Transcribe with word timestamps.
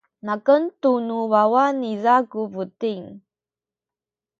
makan 0.27 0.61
tu 0.81 0.91
nu 1.07 1.17
wawa 1.31 1.65
niza 1.81 2.15
ku 2.31 2.41
buting. 2.53 3.03